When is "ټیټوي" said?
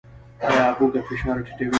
1.45-1.69